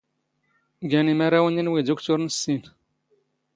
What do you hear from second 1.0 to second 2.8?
ⵉⵎⴰⵔⴰⵡⵏ ⵉⵏⵓ ⵉⴷⵓⴽⵜⵓⵔⵏ ⵙ ⵙⵉⵏ.